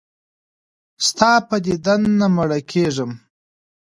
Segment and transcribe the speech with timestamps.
[1.07, 3.11] ستا په دیدن نه مړه کېږم.